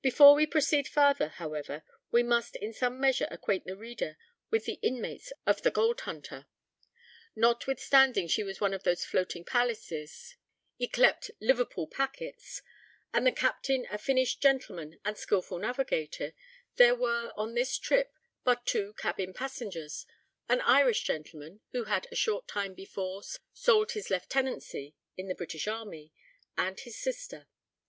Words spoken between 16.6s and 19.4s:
there were, on this trip, but two cabin